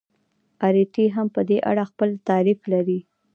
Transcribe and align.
اریټي 0.65 1.05
هم 1.15 1.27
په 1.35 1.41
دې 1.49 1.57
اړه 1.71 1.83
خپل 1.91 2.09
تعریف 2.27 2.59
لري. 2.73 2.99